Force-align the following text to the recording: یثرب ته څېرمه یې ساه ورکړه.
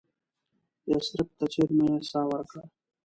یثرب 0.89 1.29
ته 1.37 1.45
څېرمه 1.51 1.85
یې 1.91 1.99
ساه 2.11 2.25
ورکړه. 2.31 2.63